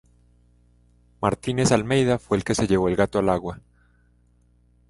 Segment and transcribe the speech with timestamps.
[1.21, 3.61] Martínez-Almeida fue el que se llevó el gato al agua.